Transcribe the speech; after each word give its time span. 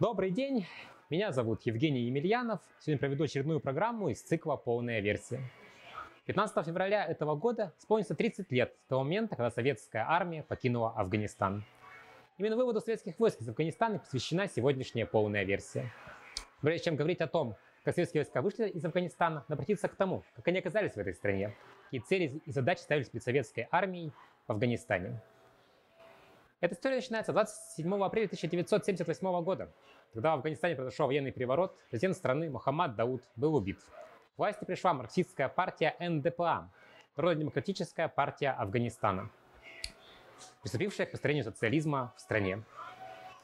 Добрый 0.00 0.32
день, 0.32 0.66
меня 1.08 1.30
зовут 1.30 1.62
Евгений 1.62 2.00
Емельянов. 2.00 2.60
Сегодня 2.80 2.98
проведу 2.98 3.22
очередную 3.22 3.60
программу 3.60 4.08
из 4.08 4.20
цикла 4.20 4.56
«Полная 4.56 4.98
версия». 4.98 5.40
15 6.26 6.66
февраля 6.66 7.06
этого 7.06 7.36
года 7.36 7.72
исполнится 7.78 8.16
30 8.16 8.50
лет 8.50 8.74
с 8.86 8.88
того 8.88 9.04
момента, 9.04 9.36
когда 9.36 9.52
советская 9.52 10.04
армия 10.04 10.42
покинула 10.42 10.90
Афганистан. 10.96 11.62
Именно 12.38 12.56
выводу 12.56 12.80
советских 12.80 13.20
войск 13.20 13.40
из 13.40 13.48
Афганистана 13.48 14.00
посвящена 14.00 14.48
сегодняшняя 14.48 15.06
полная 15.06 15.44
версия. 15.44 15.92
Прежде 16.60 16.86
чем 16.86 16.96
говорить 16.96 17.20
о 17.20 17.28
том, 17.28 17.54
как 17.84 17.94
советские 17.94 18.22
войска 18.22 18.42
вышли 18.42 18.68
из 18.70 18.84
Афганистана, 18.84 19.44
обратиться 19.46 19.86
к 19.86 19.94
тому, 19.94 20.24
как 20.34 20.48
они 20.48 20.58
оказались 20.58 20.94
в 20.94 20.98
этой 20.98 21.14
стране, 21.14 21.54
какие 21.84 22.00
цели 22.00 22.42
и 22.44 22.50
задачи 22.50 22.80
ставились 22.80 23.10
перед 23.10 23.22
советской 23.22 23.68
армией 23.70 24.10
в 24.48 24.50
Афганистане. 24.50 25.22
Эта 26.64 26.76
история 26.76 26.96
начинается 26.96 27.34
27 27.34 28.02
апреля 28.02 28.24
1978 28.24 29.42
года, 29.42 29.70
когда 30.14 30.30
в 30.30 30.38
Афганистане 30.38 30.74
произошел 30.74 31.06
военный 31.06 31.30
переворот, 31.30 31.76
президент 31.90 32.16
страны 32.16 32.48
Мухаммад 32.48 32.96
Дауд 32.96 33.22
был 33.36 33.54
убит. 33.54 33.80
К 34.34 34.38
власти 34.38 34.64
пришла 34.64 34.94
марксистская 34.94 35.50
партия 35.50 35.94
НДПА, 36.00 36.70
Народно-демократическая 37.18 38.08
партия 38.08 38.52
Афганистана, 38.52 39.28
приступившая 40.62 41.06
к 41.06 41.10
построению 41.10 41.44
социализма 41.44 42.14
в 42.16 42.20
стране. 42.22 42.62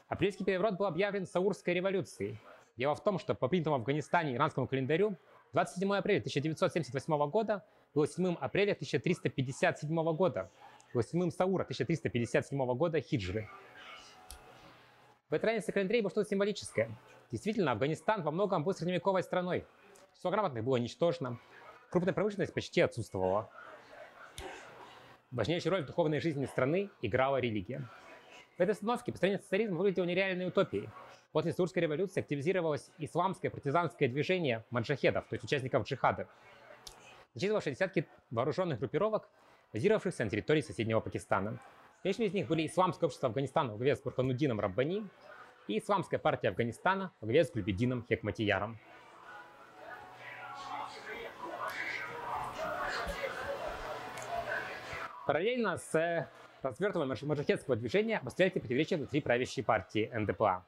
Апрельский 0.07 0.43
переворот 0.43 0.79
был 0.79 0.87
объявлен 0.87 1.27
Саурской 1.27 1.75
революцией. 1.75 2.39
Дело 2.75 2.95
в 2.95 3.03
том, 3.03 3.19
что 3.19 3.35
по 3.35 3.47
принятому 3.47 3.75
в 3.75 3.81
Афганистане 3.81 4.33
иранскому 4.33 4.65
календарю 4.65 5.15
27 5.53 5.93
апреля 5.93 6.21
1978 6.21 7.29
года 7.29 7.63
было 7.93 8.07
7 8.07 8.33
апреля 8.39 8.71
1357 8.71 10.15
года, 10.15 10.49
7 10.93 11.31
Саура 11.31 11.63
1357 11.63 12.75
года 12.75 12.99
хиджры. 12.99 13.47
В 15.29 15.33
этой 15.33 15.45
разнице 15.45 15.71
календарей 15.71 16.01
было 16.01 16.11
что-то 16.11 16.29
символическое. 16.29 16.91
Действительно, 17.31 17.71
Афганистан 17.71 18.21
во 18.21 18.31
многом 18.31 18.65
был 18.65 18.73
средневековой 18.73 19.23
страной. 19.23 19.65
Число 20.13 20.31
грамотных 20.31 20.65
было 20.65 20.75
ничтожно. 20.75 21.39
Крупная 21.89 22.13
промышленность 22.13 22.53
почти 22.53 22.81
отсутствовала. 22.81 23.49
Важнейшую 25.31 25.71
роль 25.71 25.83
в 25.83 25.85
духовной 25.85 26.19
жизни 26.19 26.45
страны 26.45 26.89
играла 27.01 27.37
религия. 27.37 27.87
В 28.57 28.61
этой 28.61 28.71
установке 28.71 29.13
построение 29.13 29.39
социализма 29.39 29.77
выглядело 29.77 30.03
нереальной 30.03 30.47
утопией. 30.47 30.89
После 31.31 31.53
Сурской 31.53 31.81
революции 31.81 32.19
активизировалось 32.19 32.91
исламское 32.97 33.49
партизанское 33.49 34.09
движение 34.09 34.65
маджахедов, 34.69 35.25
то 35.29 35.35
есть 35.35 35.45
участников 35.45 35.87
джихада, 35.87 36.27
насчитывавшее 37.33 37.73
десятки 37.73 38.05
вооруженных 38.29 38.79
группировок, 38.79 39.29
базировавшихся 39.73 40.23
на 40.23 40.29
территории 40.29 40.61
соседнего 40.61 40.99
Пакистана. 40.99 41.59
Конечно, 42.03 42.23
из 42.23 42.33
них 42.33 42.47
были 42.47 42.65
Исламское 42.65 43.07
общество 43.07 43.29
Афганистана 43.29 43.71
во 43.71 43.77
главе 43.77 43.95
с 43.95 44.01
Бурхануддином 44.01 44.59
Раббани 44.59 45.07
и 45.67 45.79
Исламская 45.79 46.19
партия 46.19 46.49
Афганистана 46.49 47.11
во 47.21 47.27
главе 47.27 47.45
с 47.45 47.51
Гульбедином 47.51 48.05
Хекматияром. 48.07 48.79
Параллельно 55.25 55.77
с 55.77 56.27
развертыванием 56.61 57.15
маджахедского 57.27 57.75
движения 57.75 58.17
обостряется 58.17 58.59
противоречия 58.59 58.97
внутри 58.97 59.21
правящей 59.21 59.63
партии 59.63 60.11
НДПА. 60.13 60.65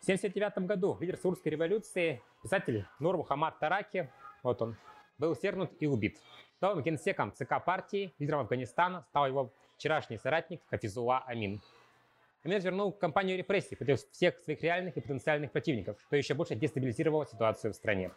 В 0.00 0.02
1979 0.02 0.66
году 0.68 0.96
лидер 1.00 1.16
Саурской 1.16 1.52
революции, 1.52 2.22
писатель 2.42 2.84
Нур 2.98 3.16
Мухаммад 3.16 3.58
Тараки, 3.58 4.10
вот 4.42 4.60
он, 4.62 4.76
был 5.18 5.34
свергнут 5.34 5.70
и 5.80 5.86
убит. 5.86 6.20
Новым 6.62 6.82
генсеком 6.82 7.32
ЦК 7.34 7.62
партии, 7.62 8.14
лидером 8.18 8.40
Афганистана, 8.40 9.02
стал 9.10 9.26
его 9.26 9.52
вчерашний 9.76 10.16
соратник 10.16 10.62
Хафизула 10.70 11.22
Амин. 11.26 11.60
Амин 12.44 12.56
развернул 12.56 12.92
кампанию 12.92 13.36
репрессий 13.36 13.76
против 13.76 14.00
всех 14.10 14.38
своих 14.38 14.62
реальных 14.62 14.96
и 14.96 15.00
потенциальных 15.00 15.52
противников, 15.52 15.98
что 16.06 16.16
еще 16.16 16.32
больше 16.32 16.54
дестабилизировало 16.54 17.26
ситуацию 17.26 17.74
в 17.74 17.76
стране. 17.76 18.10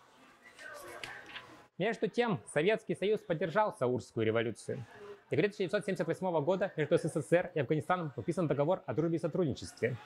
Между 1.77 2.07
тем, 2.07 2.39
Советский 2.45 2.95
Союз 2.95 3.19
поддержал 3.19 3.75
Саурскую 3.77 4.25
революцию. 4.25 4.85
В 5.27 5.31
декабре 5.31 5.49
1978 5.49 6.43
года 6.43 6.71
между 6.77 6.97
СССР 6.97 7.52
и 7.55 7.59
Афганистаном 7.59 8.11
подписан 8.11 8.47
договор 8.47 8.83
о 8.85 8.93
дружбе 8.93 9.17
и 9.17 9.19
сотрудничестве. 9.19 9.97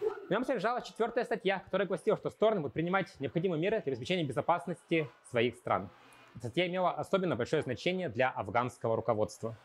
В 0.00 0.30
нем 0.30 0.42
содержалась 0.44 0.86
четвертая 0.86 1.24
статья, 1.24 1.58
которая 1.58 1.86
гласила, 1.86 2.16
что 2.16 2.30
стороны 2.30 2.62
будут 2.62 2.72
принимать 2.72 3.14
необходимые 3.20 3.60
меры 3.60 3.82
для 3.82 3.90
обеспечения 3.92 4.24
безопасности 4.24 5.10
своих 5.28 5.56
стран. 5.56 5.90
Статья 6.38 6.66
имела 6.66 6.90
особенно 6.90 7.36
большое 7.36 7.62
значение 7.62 8.08
для 8.08 8.30
афганского 8.30 8.96
руководства. 8.96 9.56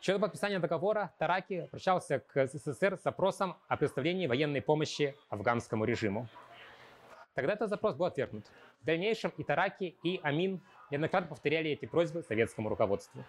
Еще 0.00 0.14
до 0.14 0.18
подписания 0.18 0.58
договора 0.58 1.12
Тараки 1.18 1.66
обращался 1.68 2.20
к 2.20 2.46
СССР 2.46 2.96
с 2.96 3.02
запросом 3.02 3.56
о 3.68 3.76
предоставлении 3.76 4.26
военной 4.26 4.62
помощи 4.62 5.14
афганскому 5.28 5.84
режиму. 5.84 6.26
Тогда 7.34 7.52
этот 7.52 7.68
запрос 7.68 7.94
был 7.94 8.06
отвергнут. 8.06 8.46
В 8.80 8.84
дальнейшем 8.84 9.30
и 9.36 9.44
Тараки, 9.44 9.96
и 10.02 10.18
Амин 10.22 10.60
неоднократно 10.90 11.28
повторяли 11.28 11.70
эти 11.70 11.86
просьбы 11.86 12.22
советскому 12.22 12.68
руководству. 12.68 13.22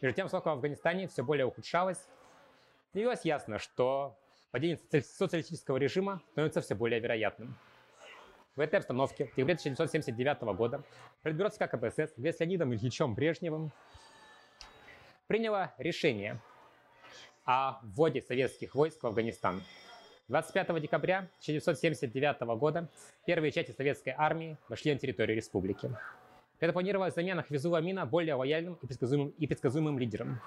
Между 0.00 0.16
тем, 0.16 0.28
срока 0.28 0.48
в 0.48 0.52
Афганистане 0.52 1.08
все 1.08 1.22
более 1.22 1.44
ухудшалось. 1.44 2.08
Становилось 2.88 3.24
ясно, 3.24 3.58
что 3.58 4.16
падение 4.50 4.78
социалистического 5.02 5.76
режима 5.76 6.22
становится 6.32 6.62
все 6.62 6.74
более 6.74 7.00
вероятным. 7.00 7.56
В 8.56 8.60
этой 8.60 8.80
обстановке 8.80 9.26
в 9.26 9.36
декабре 9.36 9.54
1979 9.54 10.42
года 10.56 10.82
Политбюро 11.22 11.50
КПСС 11.50 12.12
вместе 12.16 12.38
с 12.38 12.40
Леонидом 12.40 12.74
Ильичем 12.74 13.14
Брежневым 13.14 13.70
приняло 15.28 15.72
решение 15.78 16.40
о 17.44 17.78
вводе 17.82 18.20
советских 18.20 18.74
войск 18.74 19.04
в 19.04 19.06
Афганистан. 19.06 19.62
25 20.26 20.82
декабря 20.82 21.28
1979 21.42 22.40
года 22.58 22.88
первые 23.24 23.52
части 23.52 23.70
советской 23.70 24.14
армии 24.16 24.58
вошли 24.68 24.92
на 24.92 24.98
территорию 24.98 25.36
республики. 25.36 25.96
Это 26.58 26.72
планировалась 26.72 27.14
замена 27.14 27.44
Хвизула 27.44 27.78
Амина 27.78 28.04
более 28.04 28.34
лояльным 28.34 28.74
и 28.82 28.86
предсказуемым, 28.86 29.28
и 29.30 29.46
предсказуемым 29.46 29.96
лидером. 29.96 30.40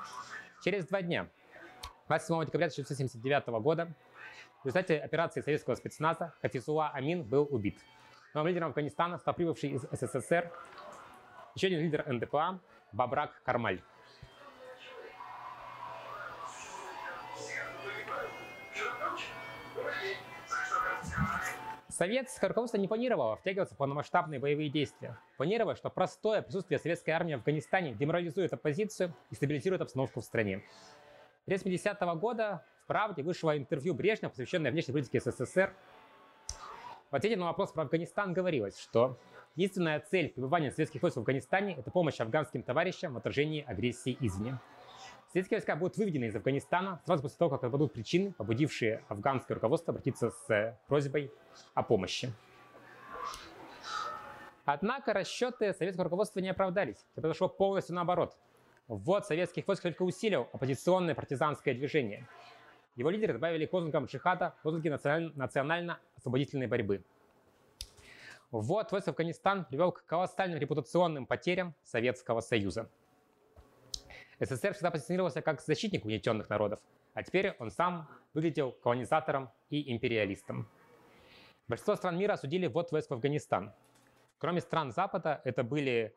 Через 0.62 0.86
два 0.88 1.02
дня, 1.02 1.30
27 2.10 2.46
декабря 2.48 2.68
1979 2.68 3.48
года, 3.64 3.94
в 4.64 4.66
результате 4.66 4.98
операции 4.98 5.42
советского 5.42 5.76
спецназа 5.76 6.34
Хафизула 6.42 6.90
Амин 6.90 7.24
был 7.24 7.48
убит. 7.52 7.80
Новым 8.34 8.48
лидером 8.48 8.70
Афганистана 8.70 9.18
стал 9.18 9.34
прибывший 9.34 9.72
из 9.72 9.82
СССР 9.92 10.52
еще 11.56 11.68
один 11.68 11.82
лидер 11.82 12.08
НДПА 12.08 12.60
Бабрак 12.94 13.42
Кармаль. 13.44 13.82
Советское 21.90 22.48
руководство 22.48 22.78
не 22.78 22.88
планировало 22.88 23.36
втягиваться 23.36 23.76
в 23.76 23.78
полномасштабные 23.78 24.40
боевые 24.40 24.70
действия. 24.70 25.18
Планировало, 25.38 25.76
что 25.76 25.90
простое 25.90 26.42
присутствие 26.42 26.80
советской 26.80 27.12
армии 27.12 27.36
в 27.36 27.40
Афганистане 27.40 27.94
деморализует 27.94 28.52
оппозицию 28.52 29.14
и 29.30 29.36
стабилизирует 29.36 29.82
обстановку 29.82 30.22
в 30.22 30.24
стране. 30.24 30.64
В 31.46 31.48
1970 31.48 32.02
-го 32.02 32.16
года 32.16 32.66
«Правде» 32.94 33.24
вышло 33.24 33.58
интервью 33.58 33.96
Брежнева, 33.96 34.30
посвященное 34.30 34.70
внешней 34.70 34.94
политике 34.94 35.20
СССР. 35.20 35.74
В 37.10 37.16
ответе 37.16 37.38
на 37.38 37.46
вопрос 37.46 37.72
про 37.72 37.82
Афганистан 37.82 38.34
говорилось, 38.34 38.78
что 38.78 39.18
единственная 39.56 40.00
цель 40.00 40.30
пребывания 40.30 40.70
советских 40.70 41.02
войск 41.02 41.18
в 41.18 41.22
Афганистане– 41.22 41.74
это 41.80 41.90
помощь 41.90 42.20
афганским 42.20 42.62
товарищам 42.62 43.16
в 43.16 43.18
отражении 43.18 43.66
агрессии 43.68 44.16
извне. 44.20 44.60
Советские 45.32 45.58
войска 45.58 45.76
будут 45.76 45.98
выведены 45.98 46.26
из 46.26 46.36
Афганистана 46.36 47.02
сразу 47.04 47.24
после 47.24 47.36
того, 47.40 47.50
как 47.50 47.64
отпадут 47.64 47.94
причины, 47.94 48.32
побудившие 48.34 49.04
афганское 49.08 49.56
руководство 49.56 49.92
обратиться 49.92 50.30
с 50.30 50.80
просьбой 50.88 51.32
о 51.74 51.82
помощи. 51.82 52.32
Однако 54.66 55.14
расчеты 55.14 55.74
советского 55.74 56.04
руководства 56.04 56.42
не 56.42 56.50
оправдались. 56.50 56.98
Все 57.14 57.22
произошло 57.22 57.50
полностью 57.50 57.96
наоборот. 57.96 58.38
Ввод 58.88 59.26
советских 59.26 59.68
войск 59.68 59.82
только 59.82 60.04
усилил 60.04 60.48
оппозиционное 60.54 61.16
партизанское 61.16 61.74
движение. 61.74 62.28
Его 62.96 63.10
лидеры 63.10 63.34
добавили 63.34 63.66
к 63.66 63.74
лозунгам 63.74 64.06
джихада 64.06 64.56
лозунги 64.64 64.90
национально-освободительной 64.90 66.68
борьбы. 66.68 67.04
Войск 68.52 68.92
в 68.92 69.10
Афганистан 69.10 69.66
привел 69.66 69.92
к 69.92 70.06
колоссальным 70.06 70.60
репутационным 70.60 71.26
потерям 71.26 71.74
Советского 71.84 72.40
Союза. 72.42 72.88
СССР 74.40 74.74
всегда 74.74 74.92
позиционировался 74.92 75.42
как 75.42 75.60
защитник 75.60 76.06
угнетенных 76.06 76.50
народов, 76.50 76.80
а 77.16 77.24
теперь 77.24 77.56
он 77.58 77.72
сам 77.72 78.08
выглядел 78.36 78.72
колонизатором 78.72 79.50
и 79.70 79.92
империалистом. 79.92 80.70
Большинство 81.68 81.96
стран 81.96 82.18
мира 82.18 82.34
осудили 82.34 82.68
ввод 82.68 82.92
войск 82.92 83.10
в 83.10 83.14
Афганистан. 83.14 83.74
Кроме 84.38 84.62
стран 84.62 84.92
Запада, 84.92 85.42
это 85.46 85.64
были 85.64 86.14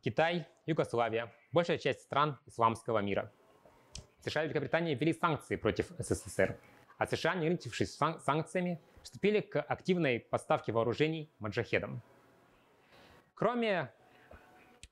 Китай, 0.00 0.46
Югославия, 0.64 1.34
большая 1.52 1.78
часть 1.78 2.00
стран 2.00 2.38
исламского 2.46 3.00
мира. 3.00 3.30
США 4.28 4.44
и 4.44 4.46
Великобритания 4.46 4.94
ввели 4.94 5.12
санкции 5.12 5.56
против 5.56 5.90
СССР, 5.98 6.58
а 6.98 7.06
США, 7.06 7.34
не 7.34 7.42
ограничившись 7.42 7.96
санкциями, 7.96 8.80
приступили 9.00 9.40
к 9.40 9.60
активной 9.60 10.20
поставке 10.20 10.72
вооружений 10.72 11.30
маджахедам. 11.38 12.02
Кроме 13.34 13.90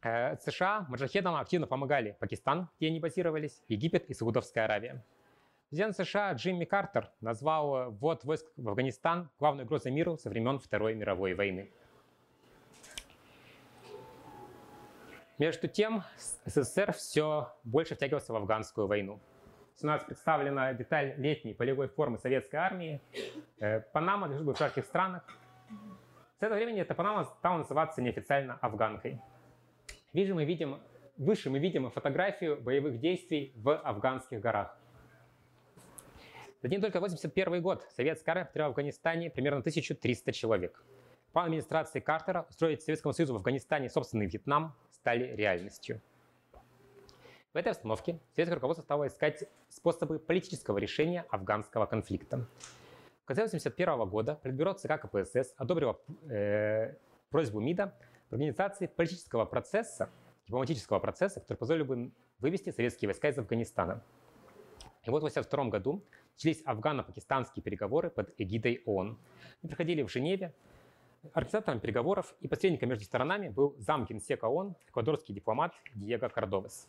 Э, 0.05 0.37
США 0.37 0.85
маджахедам 0.91 1.35
активно 1.35 1.67
помогали 1.67 2.15
Пакистан, 2.21 2.69
где 2.77 2.89
они 2.89 3.01
базировались, 3.01 3.63
Египет 3.69 4.05
и 4.11 4.15
Саудовская 4.15 4.67
Аравия. 4.67 5.03
Президент 5.71 5.97
США 5.97 6.33
Джимми 6.35 6.67
Картер 6.67 7.11
назвал 7.23 7.91
ввод 7.91 8.23
войск 8.25 8.47
в 8.59 8.69
Афганистан 8.69 9.31
главной 9.39 9.65
угрозой 9.65 9.93
миру 9.93 10.19
со 10.19 10.29
времен 10.29 10.59
Второй 10.59 10.95
мировой 10.95 11.33
войны. 11.33 11.73
Между 15.39 15.67
тем, 15.67 16.05
СССР 16.47 16.93
все 16.93 17.53
больше 17.65 17.97
втягивался 17.97 18.33
в 18.33 18.37
афганскую 18.37 18.87
войну. 18.87 19.21
У 19.83 19.87
нас 19.87 20.05
представлена 20.05 20.73
деталь 20.75 21.15
летней 21.17 21.55
полевой 21.55 21.89
формы 21.89 22.19
советской 22.19 22.57
армии. 22.57 23.01
Э, 23.59 23.81
Панама 23.81 24.29
лежит 24.29 24.47
в 24.47 24.57
жарких 24.57 24.85
странах. 24.85 25.25
С 26.39 26.43
этого 26.43 26.57
времени 26.57 26.81
эта 26.81 26.95
Панама 26.95 27.25
стала 27.25 27.59
называться 27.59 28.01
неофициально 28.01 28.55
афганкой. 28.63 29.21
Вижу, 30.13 30.37
мы 30.37 30.45
видим, 30.45 30.81
выше 31.17 31.51
мы 31.51 31.59
видим 31.59 31.91
фотографию 31.91 32.61
боевых 32.61 33.01
действий 33.01 33.53
в 33.57 33.77
афганских 33.77 34.39
горах. 34.39 34.79
Один 36.63 36.81
только 36.81 37.01
81 37.01 37.61
год 37.61 37.83
советская 37.91 38.37
армия 38.37 38.47
потеряла 38.47 38.69
в 38.69 38.71
Афганистане 38.71 39.31
примерно 39.31 39.59
1300 39.59 40.33
человек. 40.33 40.85
План 41.35 41.47
администрации 41.47 41.99
Картера 41.99 42.47
устроить 42.49 42.83
Советскому 42.83 43.13
Союзу 43.13 43.33
в 43.33 43.39
Афганистане 43.39 43.91
собственный 43.91 44.27
Вьетнам 44.27 44.73
стали 44.93 45.35
реальностью. 45.35 46.01
В 47.53 47.57
этой 47.57 47.73
обстановке 47.73 48.21
советское 48.37 48.55
руководство 48.55 48.85
стало 48.85 49.09
искать 49.09 49.43
способы 49.69 50.21
политического 50.21 50.79
решения 50.79 51.27
афганского 51.31 51.87
конфликта. 51.87 52.47
В 53.25 53.27
конце 53.27 53.43
1981 53.47 54.09
года 54.09 54.37
Политбюро 54.37 54.75
ЦК 54.75 55.01
КПСС 55.01 55.55
одобрило 55.57 55.99
э, 56.31 56.95
просьбу 57.31 57.59
МИДа 57.59 57.93
в 58.31 58.35
организации 58.35 58.87
политического 58.87 59.45
процесса, 59.45 60.11
дипломатического 60.47 61.01
процесса, 61.01 61.41
который 61.41 61.59
позволил 61.59 61.85
бы 61.85 62.13
вывести 62.39 62.71
советские 62.71 63.09
войска 63.09 63.29
из 63.29 63.39
Афганистана. 63.39 64.05
И 65.03 65.11
вот 65.11 65.25
в 65.25 65.27
1982 65.27 65.65
году 65.65 66.05
начались 66.35 66.63
афгано-пакистанские 66.65 67.65
переговоры 67.65 68.11
под 68.11 68.33
эгидой 68.39 68.83
ООН. 68.87 69.19
Они 69.63 69.69
проходили 69.69 70.03
в 70.03 70.09
Женеве. 70.09 70.55
Организатором 71.33 71.81
переговоров 71.81 72.35
и 72.41 72.49
посредником 72.49 72.91
между 72.91 73.05
сторонами 73.05 73.49
был 73.49 73.75
зам 73.79 74.05
генсека 74.05 74.45
ООН, 74.45 74.77
эквадорский 74.89 75.35
дипломат 75.35 75.73
Диего 75.95 76.29
Кордовес. 76.29 76.87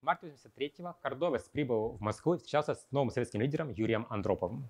В 0.00 0.04
марте 0.04 0.28
1983-го 0.28 0.96
Кордовес 1.00 1.48
прибыл 1.48 1.92
в 1.92 2.00
Москву 2.00 2.34
и 2.34 2.36
встречался 2.36 2.74
с 2.74 2.86
новым 2.90 3.10
советским 3.10 3.40
лидером 3.40 3.70
Юрием 3.70 4.06
Андроповым. 4.10 4.68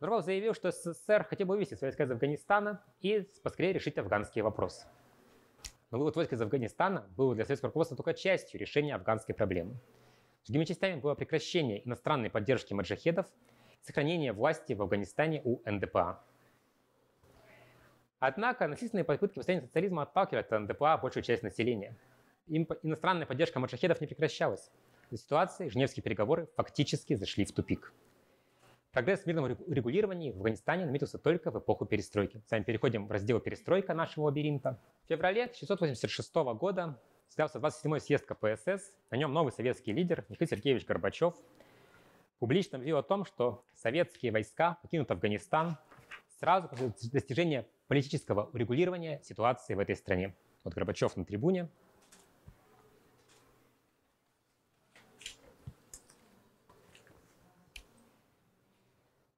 Андропов 0.00 0.24
заявил, 0.24 0.54
что 0.54 0.70
СССР 0.72 1.24
хотел 1.24 1.46
бы 1.46 1.54
вывести 1.54 1.76
войска 1.80 2.04
из 2.04 2.10
Афганистана 2.10 2.82
и 3.00 3.28
поскорее 3.42 3.74
решить 3.74 3.98
афганский 3.98 4.40
вопрос. 4.40 4.86
Но 5.90 5.98
вывод 5.98 6.16
войск 6.16 6.32
из 6.32 6.40
Афганистана 6.40 7.06
был 7.16 7.34
для 7.34 7.44
советского 7.44 7.68
руководства 7.68 7.96
только 7.96 8.14
частью 8.14 8.60
решения 8.60 8.94
афганской 8.94 9.34
проблемы. 9.34 9.76
Другими 10.46 10.64
частями 10.64 11.00
было 11.00 11.14
прекращение 11.14 11.86
иностранной 11.86 12.30
поддержки 12.30 12.72
маджахедов 12.72 13.26
и 13.80 13.84
сохранение 13.84 14.32
власти 14.32 14.72
в 14.72 14.82
Афганистане 14.82 15.42
у 15.44 15.60
НДПА. 15.68 16.24
Однако 18.18 18.66
насильственные 18.68 19.04
попытки 19.04 19.36
построения 19.36 19.66
социализма 19.66 20.02
отталкивали 20.02 20.42
от 20.42 20.50
НДПА 20.50 20.98
большую 20.98 21.22
часть 21.22 21.42
населения– 21.42 21.96
им 22.50 22.66
иностранная 22.82 23.26
поддержка 23.26 23.60
маджахедов 23.60 24.00
не 24.00 24.08
прекращалась. 24.08 24.72
В 25.08 25.16
ситуации 25.16 25.68
Женевские 25.68 26.02
переговоры 26.02 26.48
фактически 26.56 27.14
зашли 27.14 27.44
в 27.44 27.52
тупик. 27.52 27.92
Прогресс 28.92 29.20
в 29.20 29.26
мирном 29.26 29.46
регулировании 29.46 30.32
в 30.32 30.38
Афганистане 30.38 30.84
наметился 30.84 31.16
только 31.16 31.52
в 31.52 31.58
эпоху 31.60 31.86
перестройки. 31.86 32.42
С 32.48 32.50
вами 32.50 32.64
переходим 32.64 33.06
в 33.06 33.12
раздел 33.12 33.38
«Перестройка» 33.38 33.94
нашего 33.94 34.24
лабиринта. 34.24 34.80
В 35.04 35.08
феврале 35.08 35.44
1986 35.44 36.34
года 36.58 37.00
состоялся 37.28 37.60
27-й 37.60 38.00
съезд 38.00 38.26
КПСС. 38.26 38.92
На 39.12 39.16
нем 39.16 39.32
новый 39.32 39.52
советский 39.52 39.92
лидер 39.92 40.24
Михаил 40.28 40.48
Сергеевич 40.48 40.86
Горбачев 40.86 41.34
публично 42.40 42.78
объявил 42.78 42.98
о 42.98 43.04
том, 43.04 43.24
что 43.24 43.64
советские 43.74 44.32
войска 44.32 44.76
покинут 44.82 45.08
Афганистан 45.12 45.76
сразу 46.40 46.68
после 46.68 47.10
достижения 47.12 47.68
политического 47.86 48.50
урегулирования 48.52 49.20
ситуации 49.22 49.74
в 49.74 49.78
этой 49.78 49.94
стране. 49.94 50.34
Вот 50.64 50.74
Горбачев 50.74 51.16
на 51.16 51.24
трибуне, 51.24 51.68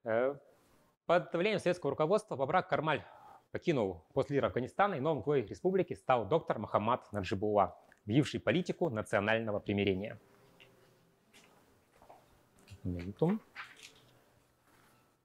под 0.02 1.30
давлением 1.32 1.60
советского 1.60 1.90
руководства 1.90 2.36
Бабрак 2.36 2.68
Кармаль 2.68 3.04
покинул 3.50 4.04
пост 4.12 4.30
лидера 4.30 4.46
Афганистана 4.46 4.94
и 4.94 5.00
новым 5.00 5.22
главой 5.22 5.42
республики 5.42 5.94
стал 5.94 6.26
доктор 6.26 6.58
Махамад 6.58 7.12
Наджибула, 7.12 7.76
вивший 8.06 8.40
политику 8.40 8.90
национального 8.90 9.60
примирения. 9.60 10.18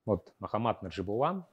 Вот 0.06 0.34
Махамад 0.40 0.82
Наджибула. 0.82 1.48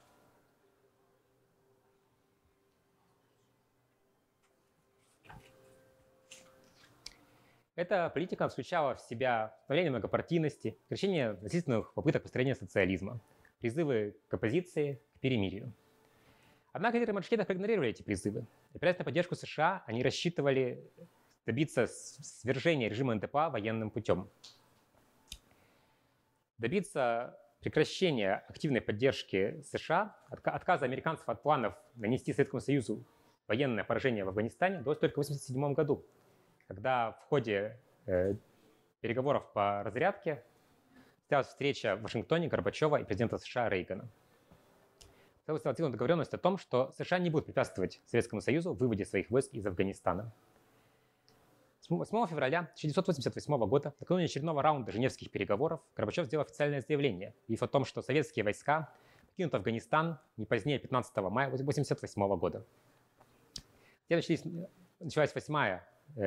Эта 7.77 8.09
политика 8.09 8.49
включала 8.49 8.95
в 8.95 9.01
себя 9.01 9.57
становление 9.65 9.91
многопартийности, 9.91 10.77
прекращение 10.87 11.33
насильственных 11.41 11.93
попыток 11.95 12.23
построения 12.23 12.55
социализма, 12.55 13.21
призывы 13.61 14.15
к 14.29 14.35
оппозиции, 14.35 15.01
к 15.17 15.21
перемирию. 15.21 15.73
Однако 16.73 16.99
лидеры 16.99 17.15
маджахедов 17.15 17.47
проигнорировали 17.47 17.91
эти 17.91 18.03
призывы. 18.03 18.47
Опираясь 18.75 18.99
на 18.99 19.05
поддержку 19.05 19.35
США, 19.35 19.83
они 19.87 20.05
рассчитывали 20.05 20.85
добиться 21.47 21.87
свержения 21.89 22.89
режима 22.89 23.15
НТПА 23.17 23.51
военным 23.51 23.91
путем. 23.91 24.29
Добиться 26.59 27.37
прекращения 27.61 28.45
активной 28.49 28.83
поддержки 28.83 29.61
США, 29.63 30.17
отказа 30.29 30.85
американцев 30.85 31.29
от 31.29 31.43
планов 31.43 31.75
нанести 31.97 32.33
Советскому 32.33 32.61
Союзу 32.61 33.05
военное 33.49 33.83
поражение 33.83 34.25
в 34.25 34.29
Афганистане 34.29 34.79
удалось 34.79 34.99
только 34.99 35.23
в 35.23 35.25
1987 35.25 35.75
году, 35.75 36.05
когда 36.69 37.13
в 37.13 37.25
ходе 37.29 37.79
э, 38.07 38.35
переговоров 39.01 39.53
по 39.53 39.83
разрядке 39.83 40.43
состоялась 41.21 41.49
встреча 41.49 41.97
в 41.97 42.03
Вашингтоне 42.03 42.49
Горбачева 42.49 43.01
и 43.01 43.05
президента 43.05 43.39
США 43.39 43.69
Рейгана. 43.69 44.09
Состоялась 45.39 45.63
достигнута 45.63 45.93
договоренность 45.93 46.33
о 46.33 46.39
том, 46.39 46.57
что 46.57 46.93
США 46.93 47.19
не 47.19 47.29
будут 47.29 47.47
препятствовать 47.47 48.01
Советскому 48.07 48.41
Союзу 48.41 48.73
в 48.73 48.79
выводе 48.79 49.05
своих 49.05 49.31
войск 49.31 49.53
из 49.53 49.67
Афганистана. 49.67 50.33
8 51.91 52.27
февраля 52.29 52.61
1988 52.61 53.67
года, 53.67 53.95
накануне 54.01 54.25
очередного 54.25 54.63
раунда 54.63 54.91
женевских 54.91 55.31
переговоров, 55.31 55.83
Горбачев 55.95 56.25
сделал 56.25 56.45
официальное 56.45 56.81
заявление, 56.81 57.35
и 57.47 57.57
о 57.61 57.67
том, 57.67 57.85
что 57.85 58.01
советские 58.01 58.43
войска 58.43 58.91
покинут 59.27 59.55
Афганистан 59.55 60.19
не 60.39 60.47
позднее 60.47 60.79
15 60.79 61.15
мая 61.17 61.49
1988 61.49 62.39
года. 62.39 62.65
Затем 64.05 64.17
начались, 64.17 64.43
началась 64.99 65.35
восьмая 65.35 65.87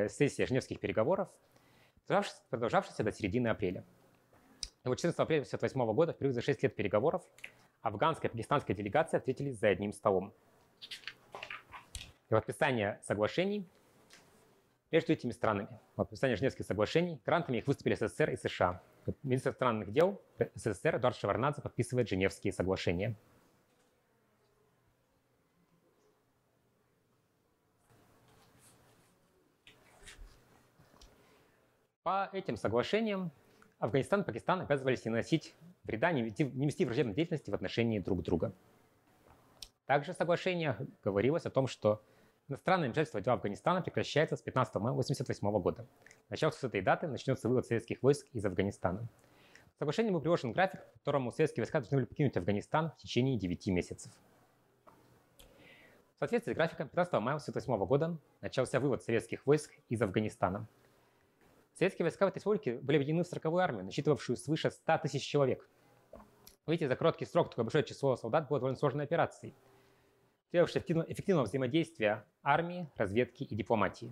сессия 0.10 0.46
Женевских 0.46 0.80
переговоров, 0.80 1.30
продолжавшаяся 2.50 3.04
до 3.04 3.12
середины 3.12 3.48
апреля. 3.48 3.84
И 4.84 4.88
вот 4.88 4.98
14 4.98 5.20
апреля 5.20 5.42
1958 5.42 5.96
года, 5.96 6.14
впервые 6.14 6.34
за 6.34 6.42
6 6.42 6.64
лет 6.64 6.76
переговоров, 6.76 7.24
афганская 7.82 8.30
и 8.30 8.32
пакистанская 8.32 8.76
делегация 8.76 9.20
встретились 9.20 9.60
за 9.60 9.70
одним 9.70 9.94
столом. 9.94 10.34
И 12.30 12.34
подписание 12.34 13.00
соглашений 13.04 13.68
между 14.92 15.12
этими 15.12 15.32
странами, 15.32 15.68
подписание 15.96 16.38
Женевских 16.38 16.66
соглашений, 16.66 17.20
грантами 17.26 17.58
их 17.58 17.68
выступили 17.68 17.96
СССР 17.96 18.32
и 18.32 18.38
США. 18.38 18.82
Министр 19.24 19.50
иностранных 19.50 19.92
дел 19.92 20.22
СССР 20.56 20.98
Эдуард 20.98 21.18
Шеварнадзе 21.18 21.62
подписывает 21.62 22.08
Женевские 22.08 22.54
соглашения. 22.54 23.16
По 32.08 32.30
этим 32.32 32.56
соглашениям 32.56 33.34
Афганистан 33.80 34.22
и 34.22 34.24
Пакистан 34.24 34.62
обязывались 34.62 35.04
не 35.04 35.12
наносить 35.12 35.54
вреда, 35.84 36.14
не 36.14 36.22
вести, 36.22 36.46
не 36.46 36.66
вести 36.66 36.86
враждебной 36.86 37.14
деятельности 37.14 37.50
в 37.50 37.54
отношении 37.54 38.00
друг 38.00 38.24
друга. 38.24 38.54
Также 39.88 40.14
в 40.14 40.16
соглашениях 40.16 40.78
говорилось 41.04 41.46
о 41.46 41.50
том, 41.50 41.68
что 41.68 42.02
иностранное 42.48 42.88
вмешательство 42.88 43.20
в 43.20 43.24
дела 43.24 43.34
Афганистана 43.34 43.82
прекращается 43.82 44.38
с 44.38 44.42
15 44.42 44.76
мая 44.76 44.94
1988 44.94 45.62
года. 45.62 45.86
Начав 46.30 46.56
с 46.56 46.64
этой 46.64 46.80
даты 46.80 47.08
начнется 47.08 47.50
вывод 47.50 47.66
советских 47.66 48.02
войск 48.02 48.26
из 48.32 48.46
Афганистана. 48.46 49.10
В 49.76 49.80
соглашении 49.80 50.12
был 50.12 50.22
приложен 50.22 50.54
график, 50.54 50.80
по 50.86 51.00
которому 51.00 51.34
советские 51.34 51.64
войска 51.64 51.82
должны 51.82 51.98
были 51.98 52.06
покинуть 52.06 52.38
Афганистан 52.38 52.92
в 52.92 52.96
течение 52.96 53.38
9 53.38 53.68
месяцев. 53.68 54.14
В 56.16 56.20
соответствии 56.20 56.54
с 56.54 56.56
графиком 56.56 56.88
15 56.88 57.12
мая 57.16 57.36
1988 57.36 57.86
года 57.86 58.18
начался 58.40 58.80
вывод 58.80 59.04
советских 59.04 59.46
войск 59.46 59.74
из 59.90 60.02
Афганистана– 60.02 60.70
Советские 61.78 62.06
войска 62.06 62.26
в 62.26 62.30
этой 62.30 62.38
республике 62.38 62.80
были 62.80 62.98
объединены 62.98 63.24
в 63.24 63.32
40-ю 63.32 63.58
армию, 63.58 63.86
насчитывавшую 63.86 64.36
свыше 64.36 64.72
100 64.72 64.98
тысяч 65.04 65.22
человек. 65.22 65.70
Выйти 66.66 66.88
за 66.88 66.96
короткий 66.96 67.26
срок 67.26 67.52
такое 67.52 67.66
большое 67.66 67.84
число 67.84 68.16
солдат 68.16 68.48
было 68.50 68.60
довольно 68.60 68.78
сложной 68.78 69.04
операцией. 69.04 69.54
требовавшее 70.50 70.82
эффективного 70.82 71.46
взаимодействия 71.46 72.26
армии, 72.42 72.90
разведки 72.96 73.44
и 73.44 73.56
дипломатии. 73.56 74.12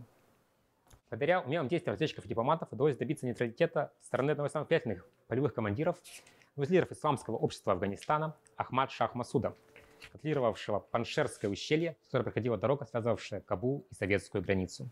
Благодаря 1.09 1.41
умелым 1.41 1.67
действиям 1.67 1.93
разведчиков 1.93 2.25
и 2.25 2.27
дипломатов 2.27 2.71
удалось 2.71 2.97
добиться 2.97 3.25
нейтралитета 3.25 3.91
стороны 3.99 4.31
одного 4.31 4.45
из 4.45 4.51
самых 4.51 4.69
влиятельных 4.69 5.07
полевых 5.27 5.55
командиров, 5.55 5.97
из 6.55 6.69
лидеров 6.69 6.91
исламского 6.91 7.37
общества 7.37 7.73
Афганистана 7.73 8.37
Ахмад 8.57 8.91
Шах 8.91 9.15
Масуда, 9.15 9.55
контролировавшего 10.11 10.81
Паншерское 10.91 11.49
ущелье, 11.49 11.97
с 12.03 12.05
которое 12.05 12.25
проходила 12.25 12.57
дорога, 12.57 12.85
связывавшая 12.85 13.41
Кабул 13.41 13.87
и 13.89 13.95
советскую 13.95 14.43
границу. 14.43 14.87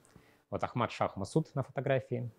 Вот 0.49 0.63
Ахмад 0.63 0.91
Шах 0.91 1.17
Масуд 1.17 1.53
на 1.53 1.61
фотографии. 1.61 2.31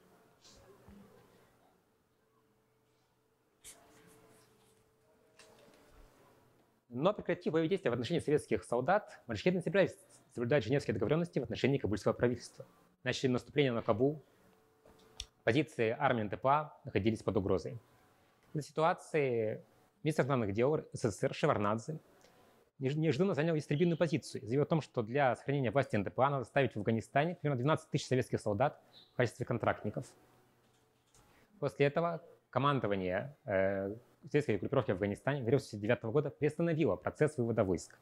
Но 6.94 7.12
прекратив 7.12 7.52
боевые 7.52 7.68
действия 7.68 7.90
в 7.90 7.94
отношении 7.94 8.20
советских 8.20 8.62
солдат, 8.62 9.20
маджахеды 9.26 9.56
не 9.56 9.62
собирались 9.62 9.96
соблюдать 10.32 10.62
женевские 10.62 10.94
договоренности 10.94 11.40
в 11.40 11.42
отношении 11.42 11.76
кабульского 11.76 12.12
правительства. 12.12 12.64
Начали 13.02 13.32
наступление 13.32 13.72
на 13.72 13.82
Кабул. 13.82 14.22
Позиции 15.42 15.94
армии 15.98 16.22
НТПА 16.22 16.72
находились 16.84 17.20
под 17.24 17.36
угрозой. 17.36 17.80
В 18.52 18.56
этой 18.56 18.64
ситуации 18.64 19.64
министр 20.04 20.22
иностранных 20.22 20.52
дел 20.52 20.86
СССР 20.92 21.34
Шеварнадзе 21.34 21.98
неожиданно 22.78 23.34
занял 23.34 23.56
истребительную 23.56 23.98
позицию 23.98 24.42
заявил 24.42 24.62
о 24.62 24.66
том, 24.66 24.80
что 24.80 25.02
для 25.02 25.34
сохранения 25.34 25.72
власти 25.72 25.96
НДПА 25.96 26.30
надо 26.30 26.44
ставить 26.44 26.74
в 26.74 26.78
Афганистане 26.78 27.34
примерно 27.34 27.58
12 27.58 27.90
тысяч 27.90 28.06
советских 28.06 28.40
солдат 28.40 28.80
в 29.12 29.16
качестве 29.16 29.44
контрактников. 29.44 30.06
После 31.58 31.86
этого 31.86 32.22
командование 32.50 33.34
э, 33.46 33.96
советской 34.30 34.58
группировки 34.58 34.90
в 34.90 34.94
Афганистане 34.94 35.40
в 35.42 35.46
1979 35.46 36.12
года 36.12 36.30
приостановило 36.30 36.96
процесс 36.96 37.36
вывода 37.36 37.64
войск. 37.64 37.98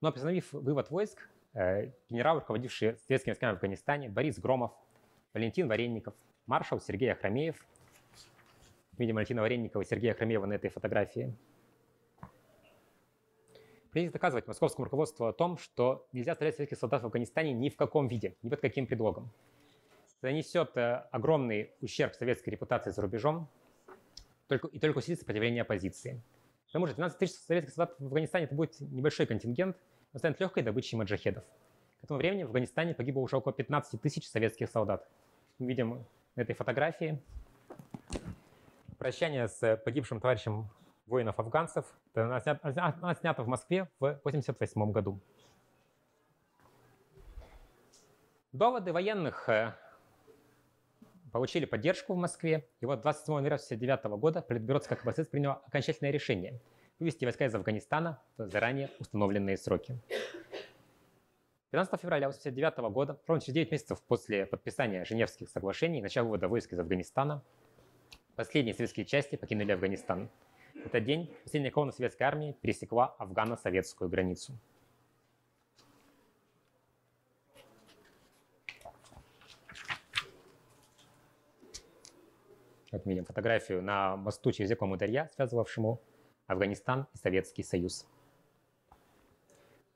Но 0.00 0.10
приостановив 0.10 0.52
вывод 0.52 0.90
войск, 0.90 1.28
э, 1.54 1.92
генерал, 2.08 2.40
руководивший 2.40 2.96
советскими 3.06 3.32
войсками 3.32 3.50
в 3.52 3.54
Афганистане, 3.54 4.08
Борис 4.08 4.38
Громов, 4.38 4.72
Валентин 5.34 5.68
Варенников, 5.68 6.14
маршал 6.46 6.80
Сергей 6.80 7.12
Ахрамеев, 7.12 7.64
видим 8.98 9.14
Валентина 9.16 9.42
Варенникова 9.42 9.82
и 9.82 9.84
Сергея 9.84 10.12
Ахрамеева 10.12 10.46
на 10.46 10.54
этой 10.54 10.70
фотографии, 10.70 11.34
принято 13.90 14.14
доказывать 14.14 14.46
московскому 14.46 14.86
руководству 14.86 15.26
о 15.26 15.32
том, 15.32 15.58
что 15.58 16.06
нельзя 16.12 16.32
оставлять 16.32 16.56
советских 16.56 16.78
солдат 16.78 17.02
в 17.02 17.06
Афганистане 17.06 17.52
ни 17.52 17.68
в 17.68 17.76
каком 17.76 18.08
виде, 18.08 18.36
ни 18.42 18.48
под 18.48 18.60
каким 18.60 18.86
предлогом. 18.86 19.30
Это 20.20 20.32
несет 20.32 20.76
э, 20.76 21.06
огромный 21.10 21.72
ущерб 21.80 22.14
советской 22.14 22.50
репутации 22.50 22.90
за 22.90 23.02
рубежом, 23.02 23.48
только, 24.58 24.68
и 24.68 24.78
только 24.78 24.98
усилит 24.98 25.18
сопротивление 25.18 25.62
оппозиции. 25.62 26.22
К 26.68 26.72
тому 26.72 26.86
же 26.86 26.94
12 26.94 27.18
тысяч 27.18 27.36
советских 27.36 27.74
солдат 27.74 27.94
в 27.98 28.04
Афганистане 28.04 28.44
это 28.44 28.54
будет 28.54 28.80
небольшой 28.80 29.26
контингент, 29.26 29.76
он 30.12 30.18
станет 30.18 30.40
легкой 30.40 30.62
добычей 30.62 30.98
маджахедов. 30.98 31.44
К 32.00 32.04
этому 32.04 32.18
времени 32.18 32.42
в 32.42 32.46
Афганистане 32.46 32.94
погибло 32.94 33.20
уже 33.20 33.36
около 33.36 33.52
15 33.52 34.00
тысяч 34.00 34.28
советских 34.28 34.68
солдат. 34.68 35.08
Мы 35.58 35.68
видим 35.68 36.04
на 36.36 36.40
этой 36.40 36.54
фотографии 36.54 37.22
прощание 38.98 39.48
с 39.48 39.76
погибшим 39.84 40.20
товарищем 40.20 40.68
воинов-афганцев. 41.06 41.86
Она 42.14 42.40
снята, 42.40 42.94
она 43.00 43.14
снята 43.14 43.42
в 43.42 43.48
Москве 43.48 43.88
в 43.98 44.06
1988 44.06 44.92
году. 44.92 45.20
Доводы 48.52 48.92
военных 48.92 49.48
э, 49.48 49.74
получили 51.32 51.64
поддержку 51.64 52.14
в 52.14 52.18
Москве, 52.18 52.68
и 52.80 52.86
вот 52.86 53.00
27 53.00 53.34
января 53.34 53.56
1969 53.56 54.20
года 54.20 54.42
Политбюро 54.42 54.78
ЦК 54.78 55.00
КПСС 55.00 55.26
приняло 55.26 55.62
окончательное 55.66 56.12
решение 56.12 56.60
вывести 56.98 57.24
войска 57.24 57.46
из 57.46 57.54
Афганистана 57.54 58.22
в 58.36 58.48
заранее 58.48 58.90
установленные 59.00 59.56
сроки. 59.56 59.98
15 61.72 62.00
февраля 62.00 62.28
1989 62.28 62.92
года, 62.92 63.18
ровно 63.26 63.40
через 63.40 63.54
9 63.54 63.72
месяцев 63.72 64.02
после 64.02 64.46
подписания 64.46 65.04
Женевских 65.04 65.48
соглашений 65.48 65.98
и 65.98 66.02
начала 66.02 66.26
вывода 66.26 66.46
войск 66.46 66.72
из 66.74 66.78
Афганистана, 66.78 67.42
последние 68.36 68.74
советские 68.74 69.06
части 69.06 69.36
покинули 69.36 69.72
Афганистан. 69.72 70.28
В 70.74 70.86
этот 70.86 71.04
день 71.04 71.34
последняя 71.42 71.70
колонна 71.70 71.92
советской 71.92 72.24
армии 72.24 72.56
пересекла 72.60 73.16
афгано-советскую 73.18 74.10
границу. 74.10 74.52
Вот 82.92 83.06
видим 83.06 83.24
фотографию 83.24 83.82
на 83.82 84.16
мосту 84.16 84.52
через 84.52 84.70
реку 84.70 84.84
Мударья, 84.84 85.30
связывавшему 85.34 86.02
Афганистан 86.46 87.06
и 87.14 87.16
Советский 87.16 87.62
Союз. 87.62 88.06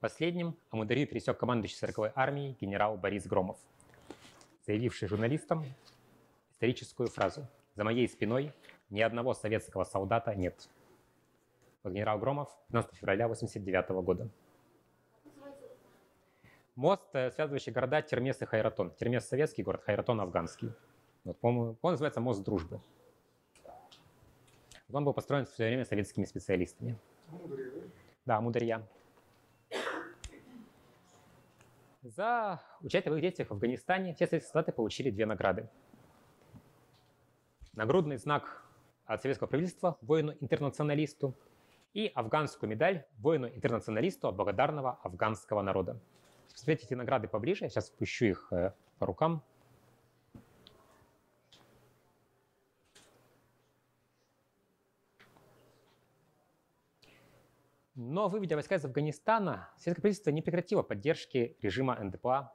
Последним 0.00 0.56
Амударью 0.70 1.06
пересек 1.06 1.38
командующий 1.38 1.76
40-й 1.86 2.12
армией 2.14 2.56
генерал 2.58 2.96
Борис 2.96 3.26
Громов, 3.26 3.58
заявивший 4.66 5.08
журналистам 5.08 5.64
историческую 6.52 7.08
фразу 7.08 7.46
«За 7.74 7.84
моей 7.84 8.08
спиной 8.08 8.54
ни 8.88 9.02
одного 9.02 9.34
советского 9.34 9.84
солдата 9.84 10.34
нет». 10.34 10.66
Вот 11.82 11.92
генерал 11.92 12.18
Громов 12.18 12.48
15 12.68 12.94
февраля 12.94 13.26
1989 13.26 14.02
года. 14.02 14.30
Мост, 16.76 17.14
э, 17.14 17.30
связывающий 17.30 17.72
города 17.72 18.00
Термес 18.00 18.40
и 18.40 18.46
Хайратон. 18.46 18.90
Термес– 18.92 19.26
советский 19.28 19.62
город, 19.62 19.82
Хайратон– 19.84 20.20
афганский. 20.22 20.72
Вот, 21.26 21.40
по-моему, 21.40 21.76
он 21.82 21.90
называется 21.90 22.20
«Мост 22.20 22.44
дружбы». 22.44 22.80
Он 24.92 25.04
был 25.04 25.12
построен 25.12 25.44
в 25.44 25.48
свое 25.48 25.70
время 25.70 25.84
советскими 25.84 26.24
специалистами. 26.24 26.96
Мудрия, 27.28 27.72
да? 27.72 27.80
Да, 28.24 28.40
Мудрия. 28.40 28.88
За 32.02 32.62
участие 32.80 33.12
в 33.12 33.16
их 33.16 33.22
действиях 33.22 33.48
в 33.48 33.54
Афганистане 33.54 34.14
все 34.14 34.28
советские 34.28 34.52
солдаты 34.52 34.70
получили 34.70 35.10
две 35.10 35.26
награды. 35.26 35.68
Нагрудный 37.72 38.18
знак 38.18 38.64
от 39.04 39.20
советского 39.20 39.48
правительства 39.48 39.98
воину-интернационалисту 40.02 41.34
и 41.92 42.06
афганскую 42.14 42.70
медаль 42.70 43.04
воину-интернационалисту 43.18 44.30
благодарного 44.30 45.00
афганского 45.02 45.62
народа. 45.62 46.00
Посмотрите 46.52 46.86
эти 46.86 46.94
награды 46.94 47.26
поближе, 47.26 47.64
я 47.64 47.68
сейчас 47.68 47.88
спущу 47.88 48.26
их 48.26 48.52
э, 48.52 48.72
по 49.00 49.06
рукам. 49.06 49.42
Но 58.16 58.30
выведя 58.30 58.54
войска 58.54 58.76
из 58.76 58.84
Афганистана, 58.86 59.68
советское 59.76 60.00
правительство 60.00 60.30
не 60.30 60.40
прекратило 60.40 60.80
поддержки 60.80 61.54
режима 61.60 62.02
НДПА, 62.02 62.50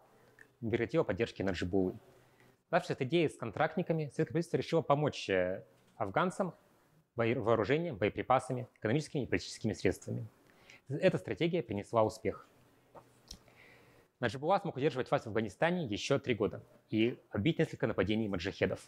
не 0.60 0.72
прекратило 0.72 1.04
поддержки 1.04 1.44
Наджибулы. 1.44 2.00
Дальше 2.72 2.94
от 2.94 3.02
идеи 3.04 3.28
с 3.28 3.38
контрактниками, 3.38 4.06
советское 4.06 4.26
правительство 4.26 4.58
решило 4.58 4.82
помочь 4.82 5.30
э, 5.30 5.64
афганцам 5.98 6.56
вооружением, 7.16 7.96
боеприпасами, 7.96 8.68
экономическими 8.80 9.22
и 9.22 9.26
политическими 9.28 9.74
средствами. 9.74 10.28
Эта 10.90 11.20
стратегия 11.20 11.62
принесла 11.62 12.02
успех. 12.02 12.50
Наджибулла 14.20 14.58
смог 14.58 14.78
удерживать 14.78 15.12
власть 15.12 15.26
в 15.26 15.28
Афганистане 15.28 15.86
еще 15.86 16.18
три 16.18 16.34
года 16.34 16.64
и 16.90 17.20
отбить 17.30 17.60
несколько 17.60 17.86
нападений 17.86 18.28
маджахедов. 18.28 18.84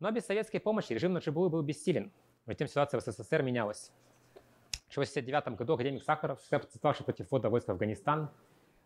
Но 0.00 0.10
без 0.10 0.24
советской 0.24 0.58
помощи 0.58 0.94
режим 0.94 1.12
Наджибуллы 1.12 1.50
был 1.50 1.60
бессилен. 1.60 2.12
Затем 2.46 2.66
ситуация 2.66 2.98
в 2.98 3.04
СССР 3.04 3.42
менялась. 3.42 3.92
В 4.88 4.92
1969 4.92 5.58
году 5.58 5.74
академик 5.74 6.02
Сахаров, 6.02 6.40
протестовавший 6.48 7.04
против 7.04 7.30
ввода 7.30 7.50
войск 7.50 7.68
в 7.68 7.72
Афганистан, 7.72 8.30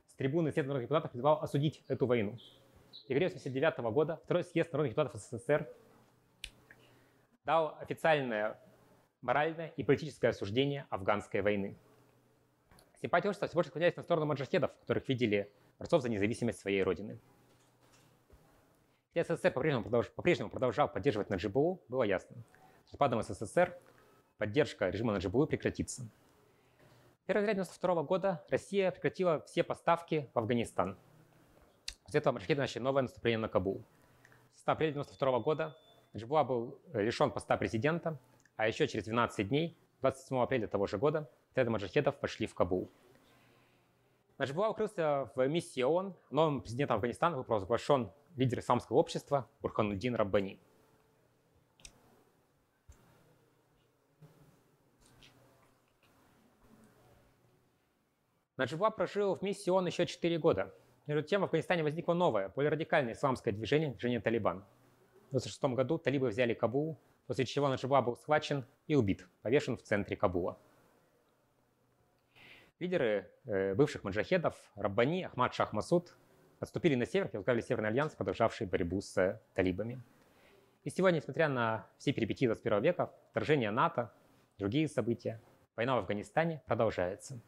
с 0.08 0.14
трибуны 0.14 0.50
съезда 0.50 0.68
народных 0.68 0.88
депутатов 0.88 1.12
призвал 1.12 1.40
осудить 1.40 1.84
эту 1.86 2.06
войну. 2.06 2.32
В 2.32 3.08
январе 3.08 3.26
1989 3.26 3.94
года 3.94 4.20
второй 4.24 4.42
съезд 4.42 4.72
народных 4.72 4.94
депутатов 4.94 5.20
СССР 5.22 5.68
дал 7.44 7.76
официальное 7.80 8.58
моральное 9.20 9.68
и 9.76 9.84
политическое 9.84 10.28
осуждение 10.28 10.86
афганской 10.90 11.40
войны. 11.40 11.76
Симпатии 13.00 13.28
общества 13.28 13.46
все 13.46 13.54
больше 13.54 13.70
склонялись 13.70 13.96
на 13.96 14.02
сторону 14.02 14.26
маджахедов, 14.26 14.72
которых 14.80 15.08
видели 15.08 15.52
борцов 15.78 16.02
за 16.02 16.08
независимость 16.08 16.58
своей 16.58 16.82
родины. 16.82 17.20
Хотя 19.14 19.36
СССР 19.36 19.52
по-прежнему, 19.52 19.84
продолж... 19.84 20.10
по-прежнему 20.10 20.50
продолжал 20.50 20.88
поддерживать 20.88 21.30
Наджибулу, 21.30 21.80
было 21.88 22.02
ясно. 22.02 22.36
С 22.86 22.92
распадом 22.92 23.22
СССР 23.22 23.78
поддержка 24.42 24.88
режима 24.88 25.12
Наджибулы 25.12 25.46
прекратится. 25.46 26.02
В 26.02 27.26
первой 27.26 27.42
января 27.42 27.62
1992 27.62 28.02
года 28.02 28.44
Россия 28.50 28.90
прекратила 28.90 29.40
все 29.46 29.62
поставки 29.62 30.28
в 30.34 30.38
Афганистан. 30.40 30.98
После 32.02 32.18
этого 32.18 32.32
маджахеды 32.32 32.60
начали 32.60 32.82
новое 32.82 33.02
наступление 33.02 33.38
на 33.38 33.48
Кабул. 33.48 33.84
С 34.56 34.66
апреля 34.66 34.90
1992 35.00 35.38
года 35.38 35.76
Наджибула 36.12 36.42
был 36.42 36.80
лишен 36.92 37.30
поста 37.30 37.56
президента, 37.56 38.18
а 38.56 38.66
еще 38.66 38.88
через 38.88 39.04
12 39.04 39.48
дней, 39.48 39.78
27 40.00 40.36
апреля 40.38 40.66
того 40.66 40.88
же 40.88 40.98
года, 40.98 41.30
отряды 41.52 41.70
маджахедов 41.70 42.16
пошли 42.16 42.48
в 42.48 42.54
Кабул. 42.56 42.90
Наджибула 44.38 44.70
укрылся 44.70 45.30
в 45.36 45.46
миссии 45.46 45.82
ООН. 45.82 46.16
Новым 46.30 46.62
президентом 46.62 46.96
Афганистана 46.96 47.36
был 47.36 47.44
провозглашен 47.44 48.10
лидер 48.34 48.58
исламского 48.58 48.96
общества 48.96 49.48
Бурхануддин 49.60 50.16
Раббани. 50.16 50.58
Наджибуа 58.62 58.90
прожил 58.90 59.34
в 59.34 59.42
миссии 59.42 59.70
ООН 59.70 59.86
еще 59.86 60.06
4 60.06 60.38
года. 60.38 60.72
Между 61.08 61.26
тем 61.26 61.40
в 61.40 61.44
Афганистане 61.44 61.82
возникло 61.82 62.14
новое, 62.14 62.48
более 62.50 62.70
радикальное 62.70 63.12
исламское 63.12 63.52
движение, 63.52 63.90
движение 63.90 64.20
«Талибан». 64.20 64.58
В 65.32 65.34
1996 65.34 65.64
году 65.74 65.98
талибы 65.98 66.28
взяли 66.28 66.54
Кабул, 66.54 66.96
после 67.26 67.44
чего 67.44 67.66
Наджибуа 67.66 68.02
был 68.02 68.14
схвачен 68.14 68.64
и 68.86 68.94
убит, 68.94 69.26
повешен 69.42 69.76
в 69.76 69.82
центре 69.82 70.16
Кабула. 70.16 70.60
Лидеры 72.78 73.28
э, 73.46 73.74
бывших 73.74 74.04
маджахедов 74.04 74.54
Раббани, 74.76 75.24
Ахмад 75.24 75.54
Шах 75.54 75.72
Масуд 75.72 76.16
отступили 76.60 76.94
на 76.94 77.04
север 77.04 77.30
и 77.32 77.38
возглавили 77.38 77.62
Северный 77.62 77.88
альянс, 77.88 78.14
продолжавший 78.14 78.68
борьбу 78.68 79.00
с 79.00 79.18
э, 79.18 79.40
талибами. 79.54 80.00
И 80.84 80.90
сегодня, 80.90 81.16
несмотря 81.16 81.48
на 81.48 81.88
все 81.98 82.12
перипетии 82.12 82.46
21 82.46 82.80
века, 82.80 83.12
вторжение 83.30 83.72
НАТО, 83.72 84.12
другие 84.56 84.86
события, 84.86 85.40
война 85.74 85.96
в 85.96 85.98
Афганистане 85.98 86.62
продолжается. 86.66 87.40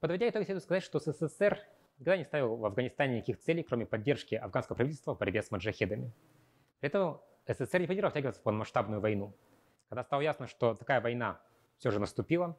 Подводя 0.00 0.28
итоги, 0.28 0.44
следует 0.44 0.62
сказать, 0.62 0.82
что 0.84 1.00
СССР 1.00 1.58
никогда 1.98 2.16
не 2.16 2.24
ставил 2.24 2.56
в 2.56 2.64
Афганистане 2.64 3.16
никаких 3.16 3.38
целей, 3.40 3.62
кроме 3.62 3.84
поддержки 3.84 4.36
афганского 4.36 4.76
правительства 4.76 5.14
в 5.14 5.18
борьбе 5.18 5.42
с 5.42 5.50
маджахедами. 5.50 6.12
При 6.80 6.88
этом 6.88 7.20
СССР 7.46 7.80
не 7.80 7.86
планировал 7.86 8.10
втягиваться 8.10 8.40
в 8.40 8.44
полномасштабную 8.44 9.00
войну. 9.00 9.34
Когда 9.88 10.04
стало 10.04 10.20
ясно, 10.20 10.46
что 10.46 10.74
такая 10.74 11.00
война 11.00 11.40
все 11.78 11.90
же 11.90 11.98
наступила, 11.98 12.56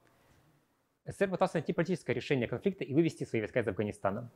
СССР 1.05 1.29
пытался 1.29 1.55
найти 1.55 1.71
политическое 1.71 2.13
решение 2.13 2.47
конфликта 2.47 2.83
и 2.83 2.93
вывести 2.93 3.23
свои 3.23 3.41
войска 3.41 3.61
из 3.61 3.67
Афганистана. 3.67 4.29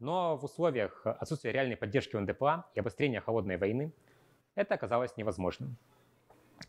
Но 0.00 0.36
в 0.36 0.44
условиях 0.44 1.06
отсутствия 1.06 1.52
реальной 1.52 1.76
поддержки 1.76 2.16
НДПА 2.16 2.66
и 2.74 2.80
обострения 2.80 3.20
холодной 3.20 3.56
войны 3.56 3.92
это 4.56 4.74
оказалось 4.74 5.16
невозможным. 5.16 5.76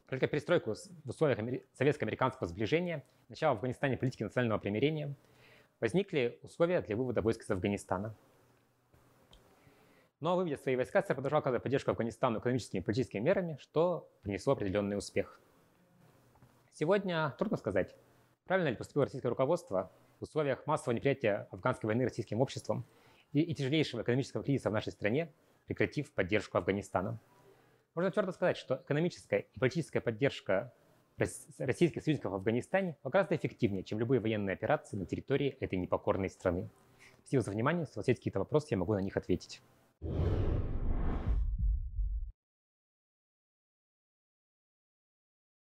Только 0.08 0.28
перестройку 0.28 0.74
в 0.74 1.10
условиях 1.10 1.40
советско-американского 1.74 2.48
сближения, 2.48 3.04
начало 3.28 3.54
в 3.54 3.58
Афганистане 3.58 3.98
политики 3.98 4.24
национального 4.24 4.60
примирения, 4.60 5.16
возникли 5.80 6.40
условия 6.42 6.82
для 6.82 6.96
вывода 6.96 7.22
войск 7.22 7.44
из 7.44 7.50
Афганистана. 7.50 8.16
Но 10.20 10.36
выведя 10.36 10.58
свои 10.58 10.76
войска, 10.76 11.02
СССР 11.02 11.14
продолжал 11.14 11.40
оказывать 11.40 11.64
поддержку 11.64 11.92
Афганистану 11.92 12.40
экономическими 12.40 12.80
и 12.80 12.84
политическими 12.84 13.20
мерами, 13.20 13.58
что 13.60 14.10
принесло 14.24 14.54
определенный 14.54 14.98
успех. 14.98 15.40
Сегодня 16.74 17.36
трудно 17.38 17.58
сказать, 17.58 17.96
правильно 18.46 18.70
ли 18.70 18.76
поступило 18.76 19.06
российское 19.06 19.30
руководство 19.30 19.92
в 20.20 20.24
условиях 20.24 20.66
массового 20.66 20.96
неприятия 20.96 21.48
афганской 21.52 21.88
войны 21.88 22.04
российским 22.04 22.42
обществом 22.42 22.84
и, 23.32 23.42
и 23.42 23.54
тяжелейшего 23.54 24.02
экономического 24.02 24.44
кризиса 24.44 24.72
в 24.72 24.74
нашей 24.74 24.92
стране, 24.92 25.32
прекратив 25.68 26.12
поддержку 26.12 26.58
Афганистана. 26.58 27.20
Можно 27.94 28.12
твердо 28.12 28.32
сказать, 28.32 28.58
что 28.58 28.82
экономическая 28.86 29.40
и 29.54 29.60
политическая 29.60 30.02
поддержка 30.02 30.74
российских 31.18 32.04
союзников 32.04 32.32
в 32.32 32.36
Афганистане 32.36 32.96
гораздо 33.04 33.36
эффективнее, 33.36 33.84
чем 33.84 34.00
любые 34.00 34.20
военные 34.20 34.54
операции 34.54 34.98
на 34.98 35.06
территории 35.06 35.58
этой 35.60 35.78
непокорной 35.78 36.30
страны. 36.30 36.70
Спасибо 37.24 37.44
за 37.44 37.52
внимание. 37.52 37.82
Если 37.82 37.98
у 37.98 38.00
вас 38.00 38.08
есть 38.08 38.20
какие-то 38.20 38.40
вопросы, 38.40 38.68
я 38.72 38.78
могу 38.78 38.94
на 38.94 39.02
них 39.02 39.18
ответить. 39.18 39.62